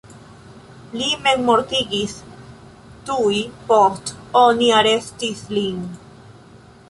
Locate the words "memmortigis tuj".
1.25-3.37